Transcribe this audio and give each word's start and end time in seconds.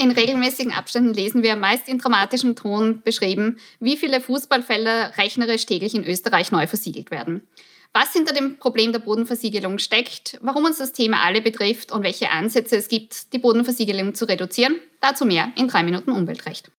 In 0.00 0.12
regelmäßigen 0.12 0.72
Abständen 0.72 1.12
lesen 1.12 1.42
wir 1.42 1.56
meist 1.56 1.86
in 1.86 1.98
dramatischem 1.98 2.56
Ton 2.56 3.02
beschrieben, 3.02 3.58
wie 3.80 3.98
viele 3.98 4.22
Fußballfelder 4.22 5.18
rechnerisch 5.18 5.66
täglich 5.66 5.94
in 5.94 6.06
Österreich 6.06 6.50
neu 6.50 6.66
versiegelt 6.66 7.10
werden. 7.10 7.46
Was 7.92 8.14
hinter 8.14 8.32
dem 8.32 8.56
Problem 8.56 8.92
der 8.92 9.00
Bodenversiegelung 9.00 9.78
steckt, 9.78 10.38
warum 10.40 10.64
uns 10.64 10.78
das 10.78 10.94
Thema 10.94 11.22
alle 11.22 11.42
betrifft 11.42 11.92
und 11.92 12.02
welche 12.02 12.30
Ansätze 12.30 12.76
es 12.76 12.88
gibt, 12.88 13.34
die 13.34 13.38
Bodenversiegelung 13.38 14.14
zu 14.14 14.24
reduzieren, 14.24 14.80
dazu 15.02 15.26
mehr 15.26 15.52
in 15.58 15.68
drei 15.68 15.82
Minuten 15.82 16.12
Umweltrecht. 16.12 16.72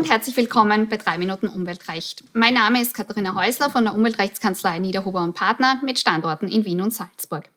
Und 0.00 0.08
herzlich 0.08 0.38
willkommen 0.38 0.88
bei 0.88 0.96
3 0.96 1.18
Minuten 1.18 1.46
Umweltrecht. 1.46 2.24
Mein 2.32 2.54
Name 2.54 2.80
ist 2.80 2.94
Katharina 2.94 3.34
Häusler 3.34 3.68
von 3.68 3.84
der 3.84 3.94
Umweltrechtskanzlei 3.94 4.78
Niederhuber 4.78 5.22
und 5.22 5.34
Partner 5.34 5.78
mit 5.84 5.98
Standorten 5.98 6.48
in 6.48 6.64
Wien 6.64 6.80
und 6.80 6.94
Salzburg. 6.94 7.50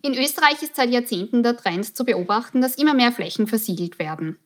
In 0.00 0.14
Österreich 0.14 0.62
ist 0.62 0.74
seit 0.74 0.88
Jahrzehnten 0.88 1.42
der 1.42 1.54
Trend 1.54 1.94
zu 1.94 2.06
beobachten, 2.06 2.62
dass 2.62 2.76
immer 2.76 2.94
mehr 2.94 3.12
Flächen 3.12 3.46
versiegelt 3.46 3.98
werden. 3.98 4.38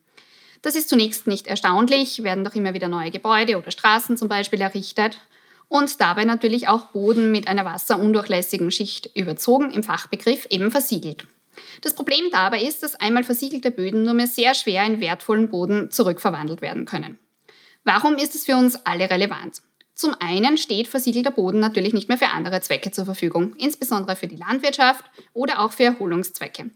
Das 0.61 0.75
ist 0.75 0.89
zunächst 0.89 1.25
nicht 1.25 1.47
erstaunlich, 1.47 2.21
werden 2.21 2.43
doch 2.43 2.53
immer 2.53 2.73
wieder 2.73 2.89
neue 2.89 3.11
Gebäude 3.11 3.57
oder 3.57 3.71
Straßen 3.71 4.17
zum 4.17 4.27
Beispiel 4.27 4.59
errichtet 4.59 5.17
und 5.69 6.01
dabei 6.01 6.25
natürlich 6.25 6.67
auch 6.67 6.87
Boden 6.87 7.31
mit 7.31 7.47
einer 7.47 7.63
wasserundurchlässigen 7.63 8.71
Schicht 8.71 9.09
überzogen, 9.15 9.71
im 9.71 9.83
Fachbegriff 9.83 10.47
eben 10.49 10.69
versiegelt. 10.69 11.27
Das 11.81 11.95
Problem 11.95 12.25
dabei 12.31 12.61
ist, 12.61 12.83
dass 12.83 12.95
einmal 12.95 13.23
versiegelte 13.23 13.71
Böden 13.71 14.03
nur 14.03 14.13
mehr 14.13 14.27
sehr 14.27 14.53
schwer 14.53 14.85
in 14.85 15.01
wertvollen 15.01 15.49
Boden 15.49 15.91
zurückverwandelt 15.91 16.61
werden 16.61 16.85
können. 16.85 17.19
Warum 17.83 18.15
ist 18.15 18.35
es 18.35 18.45
für 18.45 18.55
uns 18.55 18.75
alle 18.85 19.09
relevant? 19.09 19.61
Zum 19.95 20.15
einen 20.19 20.57
steht 20.57 20.87
versiegelter 20.87 21.31
Boden 21.31 21.59
natürlich 21.59 21.93
nicht 21.93 22.09
mehr 22.09 22.17
für 22.17 22.29
andere 22.29 22.61
Zwecke 22.61 22.91
zur 22.91 23.05
Verfügung, 23.05 23.55
insbesondere 23.57 24.15
für 24.15 24.27
die 24.27 24.35
Landwirtschaft 24.35 25.05
oder 25.33 25.59
auch 25.59 25.73
für 25.73 25.83
Erholungszwecke. 25.83 26.71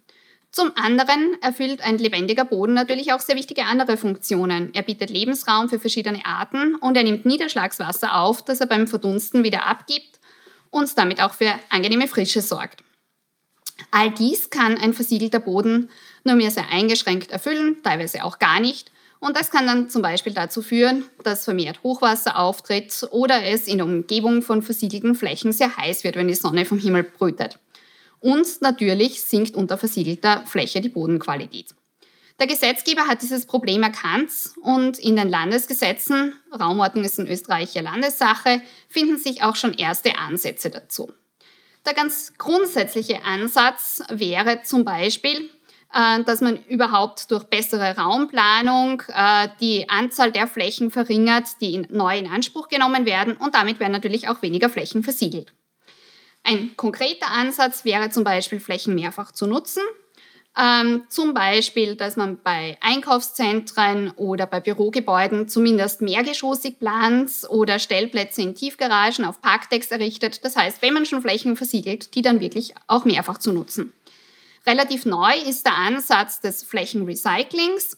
Zum 0.52 0.72
anderen 0.76 1.36
erfüllt 1.42 1.82
ein 1.82 1.98
lebendiger 1.98 2.46
Boden 2.46 2.74
natürlich 2.74 3.12
auch 3.12 3.20
sehr 3.20 3.36
wichtige 3.36 3.66
andere 3.66 3.98
Funktionen. 3.98 4.74
Er 4.74 4.84
bietet 4.84 5.10
Lebensraum 5.10 5.68
für 5.68 5.80
verschiedene 5.80 6.26
Arten 6.26 6.76
und 6.76 6.96
er 6.96 7.04
nimmt 7.04 7.26
Niederschlagswasser 7.26 8.16
auf, 8.16 8.42
das 8.46 8.62
er 8.62 8.68
beim 8.68 8.88
Verdunsten 8.88 9.44
wieder 9.44 9.66
abgibt 9.66 10.20
und 10.70 10.98
damit 10.98 11.22
auch 11.22 11.34
für 11.34 11.54
angenehme 11.70 12.08
Frische 12.08 12.42
sorgt. 12.42 12.84
All 13.96 14.12
dies 14.12 14.50
kann 14.50 14.78
ein 14.78 14.94
versiegelter 14.94 15.40
Boden 15.40 15.90
nur 16.26 16.36
mehr 16.36 16.52
sehr 16.52 16.70
eingeschränkt 16.70 17.32
erfüllen, 17.32 17.78
teilweise 17.82 18.26
auch 18.26 18.40
gar 18.40 18.60
nicht. 18.60 18.92
Und 19.22 19.38
das 19.38 19.52
kann 19.52 19.66
dann 19.66 19.90
zum 19.90 20.02
Beispiel 20.02 20.34
dazu 20.34 20.62
führen, 20.62 21.06
dass 21.24 21.46
vermehrt 21.46 21.82
Hochwasser 21.82 22.38
auftritt 22.38 23.08
oder 23.12 23.46
es 23.46 23.70
in 23.70 23.78
der 23.78 23.88
Umgebung 23.88 24.42
von 24.42 24.62
versiegelten 24.62 25.16
Flächen 25.16 25.54
sehr 25.54 25.78
heiß 25.78 26.04
wird, 26.04 26.18
wenn 26.18 26.28
die 26.28 26.36
Sonne 26.36 26.66
vom 26.66 26.78
Himmel 26.78 27.04
brütet. 27.04 27.58
Und 28.20 28.62
natürlich 28.62 29.22
sinkt 29.22 29.56
unter 29.56 29.78
versiegelter 29.78 30.44
Fläche 30.46 30.82
die 30.82 30.90
Bodenqualität. 30.90 31.68
Der 32.38 32.48
Gesetzgeber 32.48 33.08
hat 33.08 33.22
dieses 33.22 33.46
Problem 33.46 33.82
erkannt 33.82 34.30
und 34.62 35.00
in 35.00 35.16
den 35.16 35.30
Landesgesetzen, 35.30 36.34
Raumordnung 36.52 37.06
ist 37.06 37.18
in 37.18 37.30
Österreich 37.30 37.74
ja 37.74 37.82
Landessache, 37.82 38.62
finden 38.90 39.18
sich 39.18 39.42
auch 39.42 39.56
schon 39.56 39.74
erste 39.74 40.18
Ansätze 40.18 40.70
dazu. 40.70 41.14
Der 41.86 41.94
ganz 41.94 42.34
grundsätzliche 42.38 43.24
Ansatz 43.24 44.02
wäre 44.10 44.64
zum 44.64 44.86
Beispiel, 44.86 45.52
äh, 45.94 46.24
dass 46.24 46.42
man 46.42 46.64
überhaupt 46.66 47.30
durch 47.30 47.44
bessere 47.44 47.96
Raumplanung 47.96 49.04
äh, 49.08 49.50
die 49.60 49.88
Anzahl 49.88 50.32
der 50.32 50.48
Flächen 50.48 50.90
verringert, 50.90 51.62
die 51.62 51.86
neu 51.90 52.18
in 52.18 52.28
Anspruch 52.28 52.70
genommen 52.70 53.06
werden 53.06 53.38
und 53.38 53.54
damit 53.54 53.80
werden 53.80 53.92
natürlich 53.92 54.28
auch 54.28 54.42
weniger 54.42 54.70
Flächen 54.70 55.04
versiegelt. 55.04 55.54
Ein 56.44 56.76
konkreter 56.76 57.32
Ansatz 57.32 57.86
wäre 57.86 58.10
zum 58.10 58.24
Beispiel 58.24 58.60
Flächen 58.60 58.96
mehrfach 58.96 59.32
zu 59.32 59.48
nutzen. 59.48 59.82
Ähm, 60.58 61.04
zum 61.10 61.34
Beispiel, 61.34 61.96
dass 61.96 62.16
man 62.16 62.40
bei 62.42 62.78
Einkaufszentren 62.80 64.12
oder 64.12 64.48
bei 64.48 64.62
Bürogebäuden 64.62 65.50
zumindest 65.50 66.02
mehrgeschossig 66.02 66.80
plant 66.80 67.32
oder 67.50 67.78
Stellplätze 67.78 68.42
in 68.42 68.56
Tiefgaragen 68.56 69.26
auf 69.26 69.42
Parkdecks 69.42 69.92
errichtet. 69.92 70.46
Das 70.46 70.56
heißt, 70.56 70.82
wenn 70.82 70.94
man 70.94 71.06
schon 71.06 71.22
Flächen 71.22 71.58
versiegelt, 71.58 72.16
die 72.16 72.22
dann 72.22 72.40
wirklich 72.40 72.74
auch 72.88 73.04
mehrfach 73.04 73.38
zu 73.38 73.52
nutzen. 73.52 73.92
Relativ 74.66 75.06
neu 75.06 75.34
ist 75.46 75.66
der 75.66 75.76
Ansatz 75.76 76.40
des 76.40 76.64
Flächenrecyclings. 76.64 77.98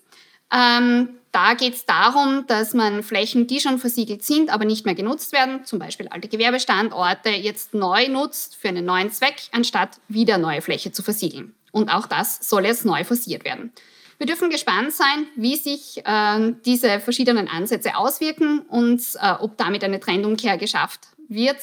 Ähm, 0.51 1.09
da 1.31 1.53
geht 1.53 1.75
es 1.75 1.85
darum, 1.85 2.45
dass 2.47 2.73
man 2.73 3.03
Flächen, 3.03 3.45
die 3.45 3.59
schon 3.59 3.77
versiegelt 3.77 4.23
sind, 4.23 4.49
aber 4.49 4.65
nicht 4.65 4.85
mehr 4.85 4.95
genutzt 4.95 5.31
werden, 5.31 5.63
zum 5.65 5.77
Beispiel 5.77 6.07
alte 6.07 6.27
Gewerbestandorte, 6.27 7.29
jetzt 7.29 7.75
neu 7.75 8.07
nutzt 8.07 8.55
für 8.55 8.69
einen 8.69 8.85
neuen 8.85 9.11
Zweck, 9.11 9.35
anstatt 9.51 9.99
wieder 10.07 10.39
neue 10.39 10.61
Fläche 10.61 10.91
zu 10.91 11.03
versiegeln. 11.03 11.53
Und 11.77 11.89
auch 11.89 12.07
das 12.07 12.39
soll 12.41 12.65
jetzt 12.65 12.85
neu 12.85 13.03
forciert 13.03 13.45
werden. 13.45 13.71
Wir 14.17 14.25
dürfen 14.25 14.49
gespannt 14.49 14.93
sein, 14.93 15.27
wie 15.35 15.55
sich 15.55 16.01
äh, 16.03 16.53
diese 16.65 16.99
verschiedenen 16.99 17.47
Ansätze 17.47 17.95
auswirken 17.95 18.61
und 18.61 18.99
äh, 19.21 19.33
ob 19.39 19.57
damit 19.57 19.83
eine 19.83 19.99
Trendumkehr 19.99 20.57
geschafft 20.57 21.01
wird. 21.29 21.57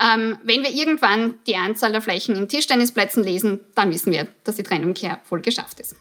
Ähm, 0.00 0.38
wenn 0.42 0.64
wir 0.64 0.70
irgendwann 0.70 1.38
die 1.46 1.54
Anzahl 1.54 1.92
der 1.92 2.02
Flächen 2.02 2.34
in 2.34 2.48
Tischtennisplätzen 2.48 3.22
lesen, 3.22 3.60
dann 3.76 3.92
wissen 3.92 4.12
wir, 4.12 4.26
dass 4.42 4.56
die 4.56 4.64
Trendumkehr 4.64 5.20
voll 5.22 5.40
geschafft 5.40 5.78
ist. 5.78 5.94